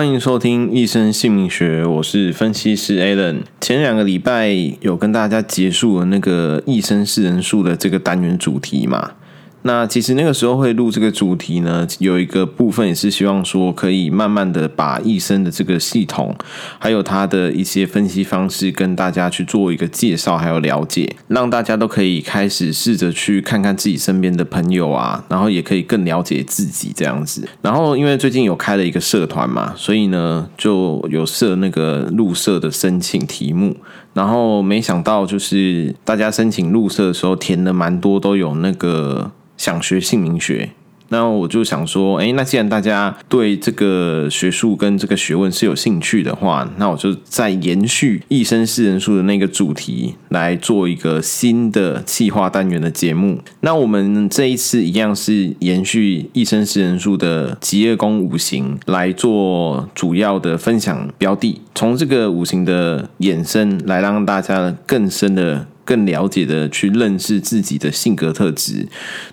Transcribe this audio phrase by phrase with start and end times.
[0.00, 3.42] 欢迎收听一生姓名学，我是分析师 Alan。
[3.60, 4.48] 前两个礼拜
[4.80, 9.12] 有跟大家结束了那个一生是人数的这个单元主题嘛？
[9.62, 16.34] 那其实那个时候会录这个主题呢，有一个部分也是希望说可以慢慢的把一生的这个系统，
[16.78, 27.46] 还有它的一些分析方式跟大家去做一个介绍，还有了解，让大家都可以开始试着去看看自己身边的朋友啊，然后也可以更了解自己这样子。
[27.60, 33.76] 然后因为最近有开了一个社团嘛，所以呢就有设那个入社的申请题目，
[34.14, 39.32] 然后没想到就是大家申请入社的时候填的蛮多，都有那个。
[39.60, 40.70] 想学姓名学，
[41.10, 53.40] 那我就想说，哎，那既然大家对这个学术跟这个学问是有兴趣的话，那我就再延续一生四人数的那个主题来做一个新的企划单元的节目。
[53.60, 65.66] 那我们这一次一样是延续一生四人数的疾厄宫五行来做主要的分享标的，从这个五行的衍生来让大家更深的。
[65.84, 68.86] 更了解的去认识自己的性格特质，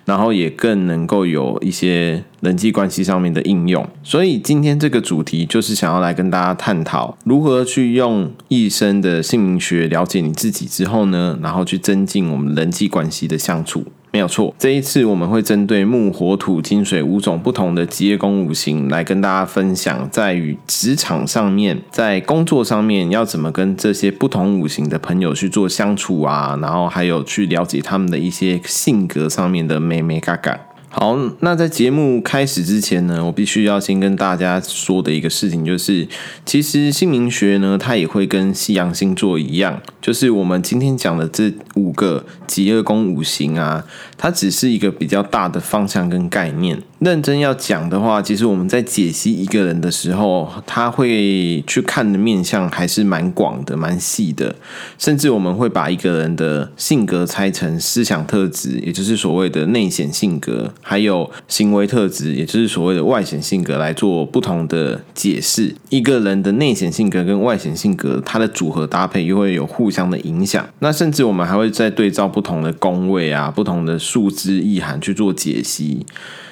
[0.04, 3.88] 然后也更能够有一些人际关系上面的应用。
[4.02, 13.84] 所以今天这个主题就是想要来跟大家探讨如何去用一生的姓名学了解你自己之后呢，然后去增进我们人际关系的相处。
[14.10, 30.58] 没有错，这一次我们会针对木、火、土、金、水五种不同的职业宫五行来跟大家分享，在于职场上面，在工作上面要怎么跟这些不同五行的朋友去做相处啊，然后还有去了解他们的一些性格上面的美眉嘎嘎。
[30.90, 36.08] 好，那在节目开始之前呢，我必须要先跟大家说的一个事情就是，
[36.46, 43.84] 其实姓名学呢，它也会跟西洋星座一样，就是我们今天讲的这五个极恶宫五行啊，
[44.16, 46.82] 它只是一个比较大的方向跟概念。
[47.00, 54.56] 认真要讲的话，其实我们在解析一个人的时候，他会去看的面相还是蛮广的、蛮细的，
[54.98, 60.72] 甚至我们会把一个人的性格拆成思想特质，也就是所谓的内显性格。
[60.88, 65.74] 还有行为特质，也就是所谓的外显性格，来做不同的解释。
[65.90, 70.66] 一个人的内显性格跟外显性格，它的组合搭配又会有互相的影响。
[70.78, 76.06] 那甚至我们还会再对照不同的宫位啊、不同的数字意涵去做解析。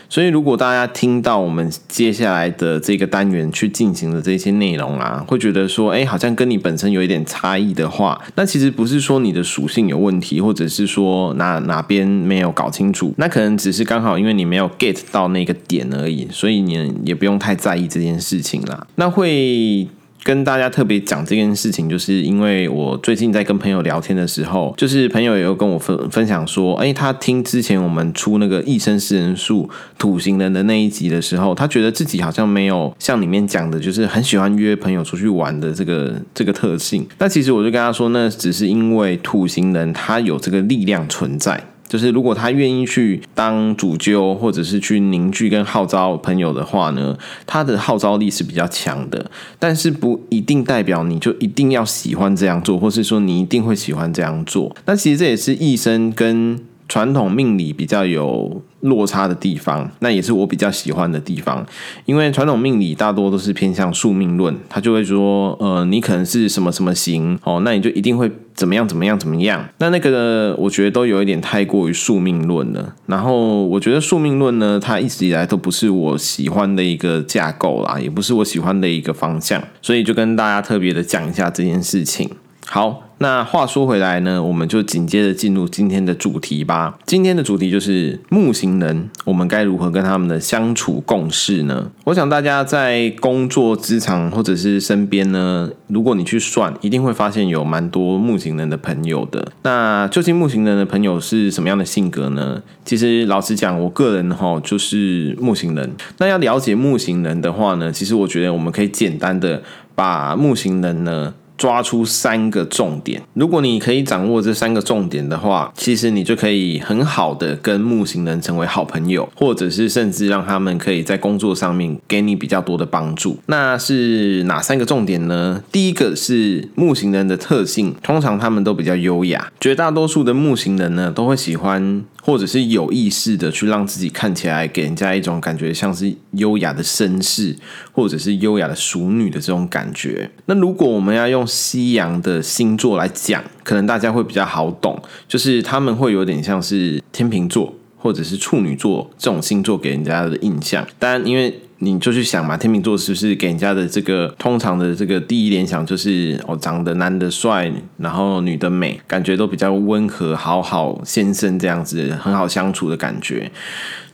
[0.09, 18.87] 所以，如果大家听到我们接下来的这个单元去进行的这些内容啊，会觉得说，哎，好像跟你本身有一点差异的话，那其实不是说你的属性有问题，或者是说哪哪边没有搞清楚，那可能只是刚好因为你没有 get 到那个点而已，所以你也不用太在意这件事情啦。
[18.95, 19.89] 那会。
[20.27, 37.07] 跟大家特别讲这件事情，就是因为我最近在跟朋友聊天的时候，就是朋友也有跟我分分享说，哎，他听之前我们出那个一生识人术土型人的那一集的时候，他觉得自己好像没有像里面讲的，就是很喜欢约朋友出去玩的这个这个特性。
[37.19, 41.63] 那其实我就跟他说，那只是因为土型人他有这个力量存在。
[41.89, 47.17] 就是如果他愿意去当主揪，或者是去凝聚跟号召朋友的话呢，
[47.47, 49.31] 他的号召力是比较强的。
[49.59, 54.75] 但是不一定代表你就一定要喜欢这样做，或是说你一定会喜欢这样做。
[54.85, 56.59] 那其实这也是一生跟
[56.89, 61.67] 传统命理比较有落差的地方，那也是我比较喜欢的地方。
[62.05, 69.69] 因为传统命理大多都是偏向宿命论，他就会说，呃，你可能是什么什么型哦，那你就一定会怎么样怎么样怎么样。
[69.79, 72.95] 那那个呢，我觉得都有一点太过于宿命论了。
[73.07, 82.31] 然后我觉得宿命论呢，它一直以来都不是我喜欢的一个架构啦，也不是我喜欢的一个方向，所以就跟大家特别的讲一下这件事情。
[82.67, 83.03] 好。
[83.19, 86.99] 那话说回来呢，我们就紧接着进入今天的主题吧。
[87.07, 91.91] 今天的主题就是木型人，我们该如何跟他们的相处共事呢？
[92.05, 99.51] 我想大家在工作职场或者是身边呢，如果你去算，一定会发现有蛮多木型人的朋友的。
[99.63, 102.63] 那究竟木型人的朋友是什么样的性格呢？
[102.85, 105.91] 其实老实讲，我个人哈就是木型人。
[106.19, 109.63] 那要了解木型人的话呢，其实我觉得我们可以简单的
[109.95, 111.33] 把木型人呢。
[111.57, 123.39] 抓出三个重点，如果你可以掌握这三个重点的话，其实你就可以很好的跟木星人成为好朋友，或者是甚至让他们可以在工作上面给你比较多的帮助。
[123.47, 125.63] 那是哪三个重点呢？
[125.73, 132.05] 第一个是木星人的特性，通常他们都比较优雅，绝大多数的木星人呢都会喜欢。
[132.27, 137.55] 或者是有意识的去让自己看起来给人家一种感觉，像是优雅的绅士，
[137.93, 140.29] 或者是优雅的淑女的这种感觉。
[140.47, 150.85] 那如果我们要用西洋的星座来讲，可能大家会比较好懂，就是他们会有点像是天秤座或者是处女座这种星座给人家的印象。
[150.99, 163.51] 当然，因为你就去想嘛，天秤座是不是给人家的这个通常的这个第一联想就是哦，长得男的帅，然后女的美，感觉都比较温和、好好先生这样子，很好相处的感觉。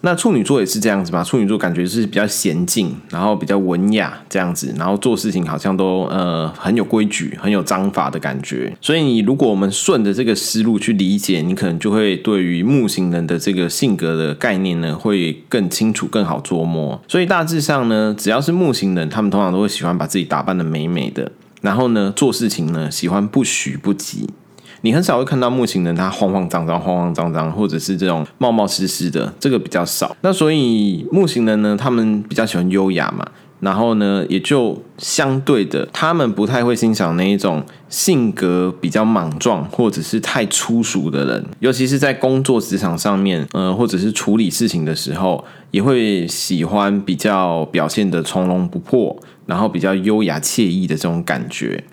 [0.04, 1.22] 那处女座也是这样子吧？
[1.22, 8.76] 处女座感觉是比较娴静，然后比较文雅这样子，然后做事情好像都呃很有规矩、很有章法的感觉。
[8.80, 17.00] 所以你如果我们顺着这个思路去理解，你可能就会对于木星人的这个性格的概念呢，会更清楚、更好琢磨。
[17.06, 24.26] 所以大致事上呢，只要是木型人，他们通常都会喜欢把自己打扮的美美的，然后呢，做事情呢喜欢不徐不急。
[24.80, 30.16] 你很少会看到木型人他慌慌张张、慌慌张张，或者是这种冒冒失失的，这个比较少。
[30.22, 33.24] 那所以木型人呢，他们比较喜欢优雅嘛，
[33.62, 49.16] 然后呢，也就相对的，他们不太会欣赏那一种性格比较莽撞或者是太粗俗的人，尤其是在工作职场上面，呃，或者是处理事情的时候，也会喜欢比较表现的从容不迫，
[49.46, 51.84] 然后比较优雅惬意的这种感觉。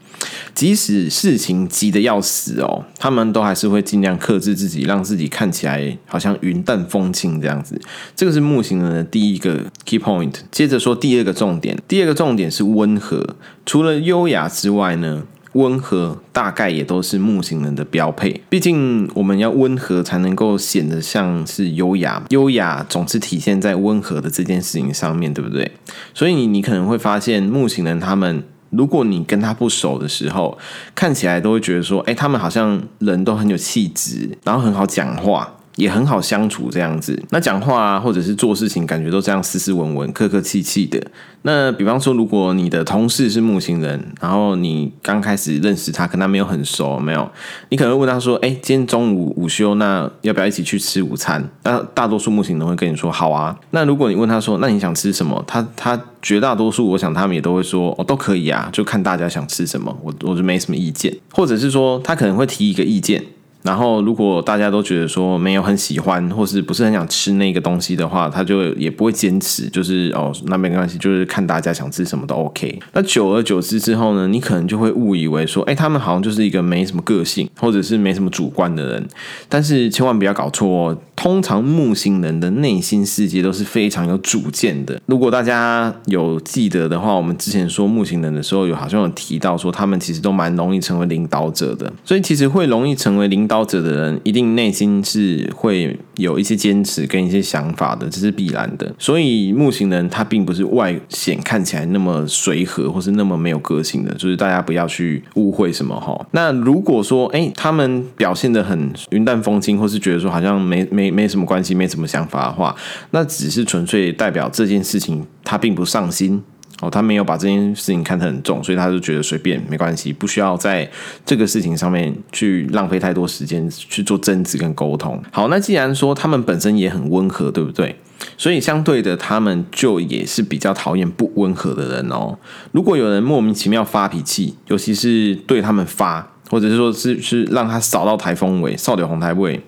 [0.59, 7.79] 即使事情急得要死哦，他们都还是会尽量克制自己，让自己看起来好像云淡风轻这样子。
[8.13, 10.33] 这个是木星人的第一个 key point。
[10.51, 13.25] 接着说第二个重点，第二个重点是温和。
[13.65, 15.23] 除了优雅之外呢，
[15.53, 18.41] 温和大概也都是木星人的标配。
[18.49, 25.71] 毕竟我们要温和才能够显得像是优雅，优雅总是体现在温和的这件事情上面对不对？
[26.13, 28.43] 所以你你可能会发现木星人他们。
[28.69, 30.57] 如果你跟他不熟的时候，
[30.93, 35.55] 看起来都会觉得说，哎，他们好像人都很有气质，然后很好讲话。
[35.79, 41.01] 也很好相处这样子，那讲话啊，或者是做事情，感觉都这样斯斯文文、客客气气的。
[41.43, 47.31] 那比方说，如果你的同事是木星人，然后你刚开始认识他，跟他没有很熟，没有，
[47.69, 63.23] 你可能会问他说：“哎，今天中午午休，那要不要一起去吃午餐？”那大多数木星人会跟你说：“好啊。”那如果你问他说：“那你想吃什么？”他他绝大多数，我想他们也都会说：“哦，都可以啊，就看大家想吃什么，我我就没什么意见。”或者是说，他可能会提一个意见。
[63.61, 72.79] 然后，如果大家都觉得说没有很喜欢，或是不是很想吃那个东西的话，他就也不会坚持，就是哦，那没关系，就是看大家想吃什么都 OK。
[72.93, 79.05] 那久而久之之后呢，你可能就会误以为说，哎，他们好像就是一个没什么个性，或者是没什么主观的人。
[79.49, 84.97] 但是千万不要搞错哦，通常木星人的内心世界都是非常有主见的。
[85.07, 93.48] 如果大家有记得的话，我们之前说木星人的时候，有好像有提到说，他们其实都蛮容易成为领导者的，所以其实会容易成为领。
[93.49, 98.93] 导者的人一定内心是会有一些坚持跟一些想法的，这是必然的。
[98.97, 106.25] 所以木型人他并不是外显看起来那么随和，或是那么没有个性的，就是大家不要去误会什么哈。
[106.31, 112.75] 那如果说哎，他们表现得很云淡风轻，或是觉得说好像没没没什么关系，没什么想法的话，
[113.11, 116.41] 那只是纯粹代表这件事情他并不上心。
[116.81, 120.89] 哦，他没有把这件事情看得很重，所以他就觉得随便没关系，不需要在
[121.25, 125.21] 这个事情上面去浪费太多时间去做争执跟沟通。
[125.31, 127.95] 好，那既然说他们本身也很温和，对不对？
[128.37, 132.37] 所以相对的，他们就也是比较讨厌不温和的人哦。
[132.71, 136.33] 如果有人莫名其妙发脾气，尤其是对他们发。
[136.49, 139.59] 或者是说，是是让他扫到台风尾，扫到红台位，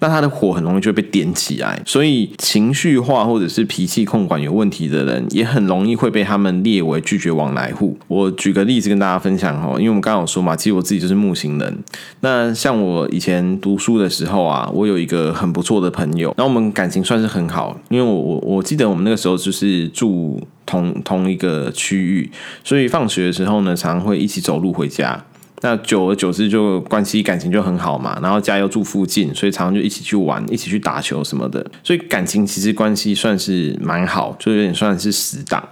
[0.00, 1.80] 那他的火很容易就会被点起来。
[1.86, 7.96] 所以情绪化或者是脾气控管有问题的人，也很容易会被他们列为拒绝往来户。
[8.08, 11.78] 我举个例子跟大家分享哈，因为我们刚刚有说嘛，其实我自己就是木星人。
[12.20, 22.30] 那像我以前读书的时候啊，我有一个很不错的朋友，那我们感情算是很好，因为我我我记得我们那个时候就是住同同一个区域，
[22.62, 25.24] 所以放学的时候呢，常常会一起走路回家。
[25.62, 35.68] 那久而久之就关系感情就很好嘛，然后家又住附近，所以常常就一起去玩，一起去打球什么的，所以感情其实关系算是蛮好，就有点算是死党。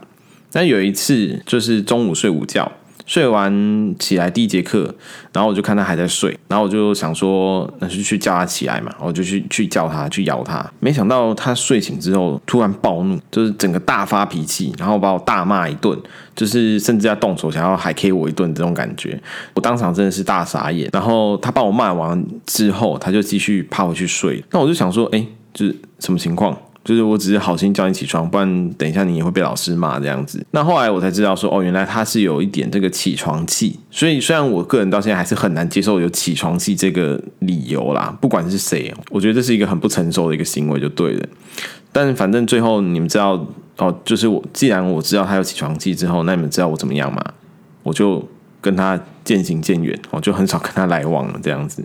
[0.53, 2.71] 但有一次就是中午睡午觉。
[3.09, 4.95] 睡完起来第一节课，
[5.33, 10.65] 然后我就看他还在睡，然后我就想说，那就去叫他起来嘛，我就去去叫他，去摇他。
[10.79, 15.99] 没想到他睡醒之后突然暴怒，就是整个大发脾气，然后把我大骂一顿，
[16.37, 19.19] 就是甚至要动手想要还 K 我一顿这种感觉。
[19.55, 20.91] 我当场真的是大傻眼。
[20.93, 24.45] 然后他把我骂完之后，他就继续趴回去睡。
[24.51, 26.55] 那我就想说，哎，就是什么情况？
[26.89, 30.43] 就是我只是好心叫你起床，不然等一下你也会被老师骂这样子。
[30.53, 33.79] 那后来我才知道说，哦，原来他是有一点这个起床气。
[33.91, 41.29] 所以虽然我个人到现在还是很难接受有起床气这个理由啦，不管是谁，我觉得这是一个很不成熟的一个行为就对了。
[41.93, 47.23] 但反正最后你们知道哦，就是我既然我知道他有起床气之后，那你们知道我怎么样吗？
[47.83, 48.27] 我就。
[48.69, 51.83] 跟他渐行渐远，我，就很少跟他来往了这样子。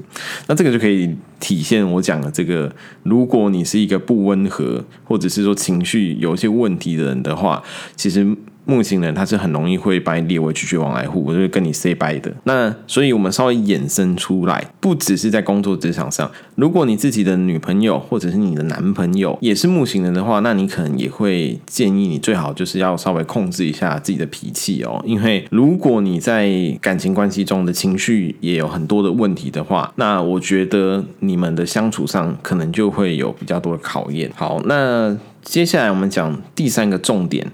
[0.47, 2.69] 那这个就可以体现我讲的这个，
[3.03, 7.63] 如果你是一个不温和，或者是说情绪有一些问题的人的话，
[7.95, 8.35] 其实。
[8.65, 12.33] 木星人他是很容易会把你列为拒绝往来户，我就会跟你 say bye 的。
[12.45, 26.49] 那所以我们稍微衍生出来，不只是在工作职场上，如果你自己的女朋友或者是你的男朋友也是木星人的话，那你可能也会建议你最好就是要稍微控制一下自己的脾气哦，因为如果你在
[26.81, 34.31] 感情关系中的情绪也有很多的问题的话，那我觉得你们的相处上可能就会有比较多的考验。
[34.35, 37.47] 好，那接下来我们讲第三个重点。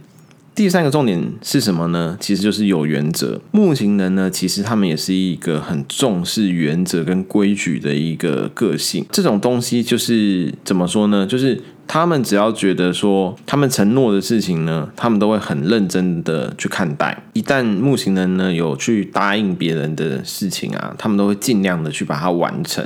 [0.59, 2.17] 第三个重点是什么呢？
[2.19, 3.39] 其实就是有原则。
[3.51, 9.05] 木星人呢，其实他们也是一个很重视原则跟规矩的一个个性。
[9.09, 11.25] 这种东西就是怎么说呢？
[11.25, 17.23] 就是他们只要觉得说他们承诺的事情呢，他们都会很认真的去看待。
[17.31, 22.85] 一旦木星人呢有去答应别人的事情啊，他们都会尽量的去把它完成。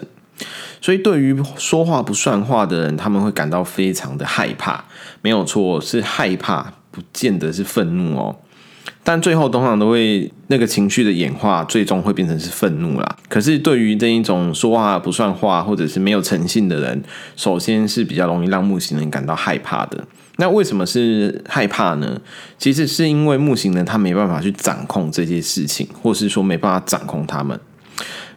[0.79, 4.85] 所以对于说话不算话的人，他们会感到非常的害怕。
[5.23, 6.71] 没有错，是害怕。
[6.93, 8.35] 不见得是愤怒哦，
[9.03, 13.17] 但最后通常都会那个情绪的演化，最终会变成是愤怒啦。
[13.27, 17.03] 可是对于这一种说话不算话或者是没有诚信的人，
[17.35, 20.05] 首先是比较容易让木星人感到害怕的。
[20.37, 22.21] 那为什么是害怕呢？
[22.59, 27.59] 其实是因为木星人他没办法去掌控这些事情，或是说没办法掌控他们。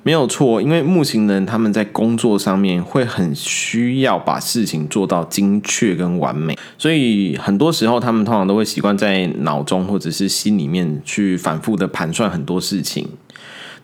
[0.07, 13.09] 没有错，因为木星人他们在工作上面会很需要把事情做到精确跟完美，所以很多时候他们通常都会习惯在脑中或者是心里面去反复的盘算很多事情。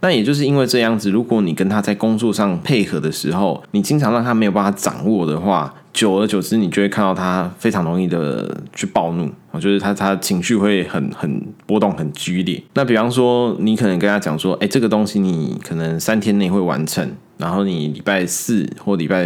[0.02, 12.60] 那也就是因为这样子，如果你跟他在工作上配合的时候，你经常让他没有办法掌握的话，久而久之，你就会看到他非常容易的去暴怒，我就是他他情绪会很很波动很剧烈。
[12.74, 19.24] 那比方说，你可能跟他讲说，哎，这个东西你可能三天内会完成，然后你礼拜四或礼拜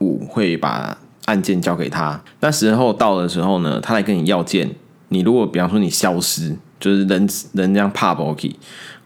[0.00, 2.20] 五会把案件交给他。
[2.40, 4.68] 那时候到的时候呢，他来跟你要件，
[5.10, 8.54] 你如果比方说你消失，就是人人这样怕不 OK。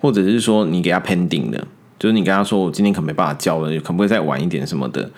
[0.00, 1.64] 或者是说你给他 pending 的，
[1.98, 5.08] 就是你跟他说我今天可没办法交了，可不可以再晚一点什么的，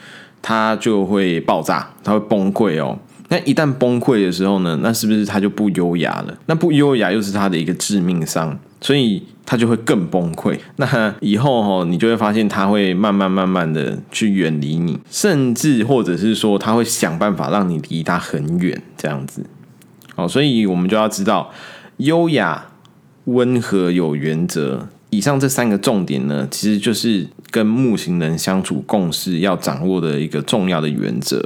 [0.42, 2.98] 他就会爆炸，他会崩溃哦。
[3.30, 6.36] 那一旦崩溃的时候呢，那是不是他就不优雅了？
[6.44, 10.58] 那不优雅又是他的一个致命伤，所以他就会更崩溃。
[10.76, 19.46] 那以后哦，你就会发现他会慢慢慢慢的去远离你，甚至或者是说他会想办法让你离他很远，这样子。
[20.14, 21.50] 好，所以我们就要知道
[21.98, 22.66] 优雅。
[23.26, 31.42] 温和有原则，以上这三个重点呢，其实就是跟木星人相处共事要掌握的一个重要的原则。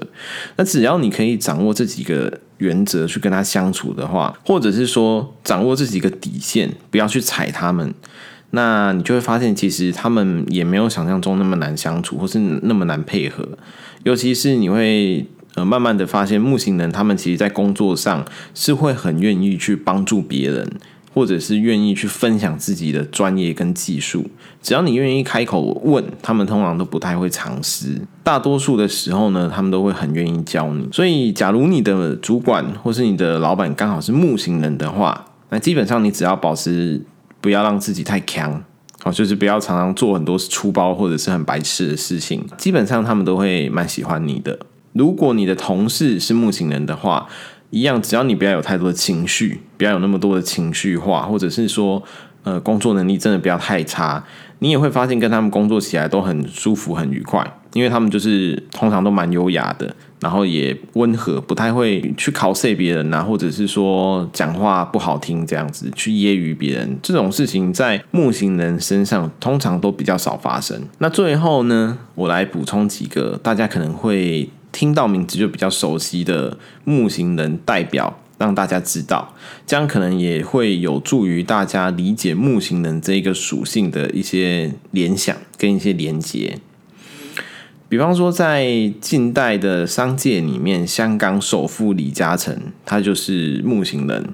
[0.57, 7.95] 那只要你可以掌握这几个原则去跟他相处的话，或者是说掌握这几个底线，不要去踩他们，
[8.50, 13.49] 那你就会发现，其实他们也没有想象中那么难相处，或是那么难配合。
[14.02, 15.25] 尤其是你会
[15.58, 18.24] 呃慢慢的发现，木星人他们其实在工作上
[18.54, 20.70] 是会很愿意去帮助别人。
[21.14, 24.24] 或者是愿意去分享自己的专业跟技术，
[24.62, 28.00] 只要你愿意开口问，他们通常都不太会藏私。
[28.22, 30.86] 大多数的时候呢，他们都会很愿意教你。
[30.92, 37.02] 所以，假如你的主管或是你的老板刚好是木星人的话，那基本上你只要保持
[37.40, 38.62] 不要让自己太强，
[39.02, 44.56] 哦，就是不要常常做很多粗暴或者是很白痴的事情，基本上他们都会蛮喜欢你的。
[44.92, 47.26] 如果你的同事是木星人的话，
[47.71, 52.02] 一样，只要你不要有太多的情绪，不要有那么多的情绪化，或者是说，
[52.42, 54.25] 呃，工作能力真的不要太差，
[54.61, 70.80] 你也会发现跟他们工作起来都很舒服、很愉快，因为他们就是通常都蛮优雅的，然后也温和，不太会去考试别人啊，或者是说讲话不好听这样子去揶揄别人，这种事情在木星人身上通常都比较少发生。
[71.00, 74.49] 那最后呢，我来补充几个大家可能会。
[74.78, 79.35] 听到名字就比较熟悉的木星人代表，让大家知道，
[79.66, 86.61] 这样可能也会有助于大家理解木星人这一个属性的一些联想跟一些连结。
[87.88, 92.56] 比方说，在近代的商界里面，香港首富李嘉诚，
[92.87, 94.32] 他就是木星人。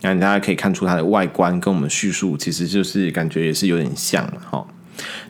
[0.00, 4.66] 那大家可以看出他的外观跟我们叙述，其实就是感觉也是有点像哈。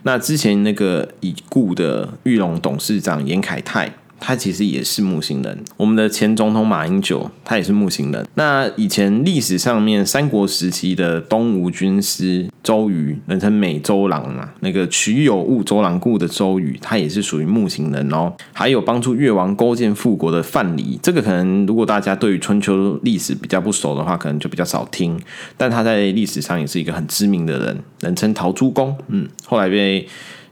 [0.05, 3.93] 那之前那个已故的裕隆董事长严凯泰。
[4.21, 5.65] 他其实也是木星人。
[5.77, 8.27] 我们的前总统马英九，他也是木星人。
[8.35, 18.33] 那以前历史上面三国时期的东吴军师周瑜，人称美周郎嘛，那个曲有误周郎顾的周瑜，他也是属于木星人哦。
[18.53, 25.19] 还有帮助越王勾践复国的范蠡，这个可能如果大家对于春秋历史比较不熟的话，可能就比较少听。
[25.57, 30.07] 但他在历史上也是一个很知名的人，人称陶朱公，嗯，后来被。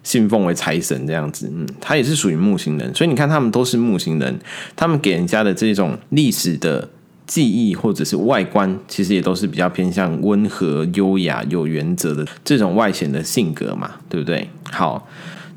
[0.07, 4.39] 信奉为财神这样子，嗯，他也是属于木星人，所以你看他们都是木星人，
[4.77, 6.89] 他们给人家的这种历史的
[7.27, 14.49] 记忆或者是外观，其实也都是比较偏向温和、优雅、有原则的这种外显的性格嘛，对不对？
[14.71, 15.09] 好，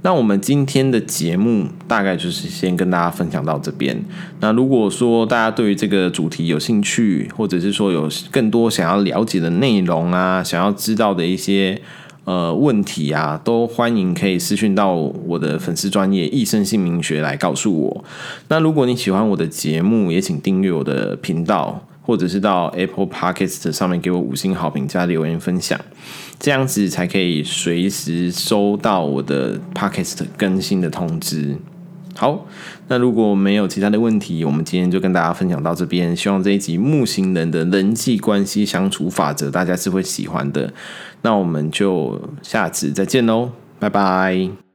[0.01, 4.03] 那我们今天的节目大概就是先跟大家分享到这边。
[4.39, 11.79] 那如果说大家对于这个主题有兴趣，或者是说有更多想要了解的内容啊，想要知道的一些。
[12.29, 18.05] 呃，问题啊，都欢迎可以私讯到我的粉丝专业一生姓名学来告诉我。
[18.49, 25.79] 那如果你喜欢我的节目，也请订阅我的频道，或者是到 Apple Podcast 上面给我五星好评加留言分享，
[26.39, 31.57] 这样子才可以随时收到我的 Podcast 更新的通知。
[32.19, 32.45] 好，
[32.89, 36.13] 那如果没有其他的问题，我们今天就跟大家分享到这边。
[36.13, 40.73] 希望这一集木星人的人际关系相处法则，大家是会喜欢的。
[41.21, 44.68] 那我们就下次再见喽，拜拜。